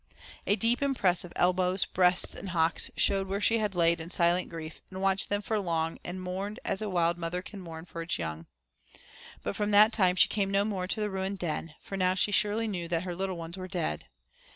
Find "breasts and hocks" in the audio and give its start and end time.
1.85-2.89